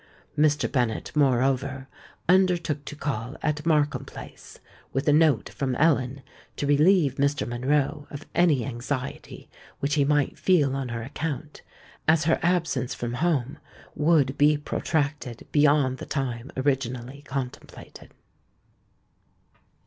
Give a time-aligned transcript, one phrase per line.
[0.35, 0.65] Mr.
[0.67, 1.87] Bennet moreover
[2.27, 4.57] undertook to call at Markham Place,
[4.91, 6.23] with a note from Ellen
[6.55, 7.47] to relieve Mr.
[7.47, 9.47] Monroe of any anxiety
[9.79, 11.61] which he might feel on her account,
[12.07, 13.59] as her absence from home
[13.93, 18.11] would be protracted beyond the time originally contemplated.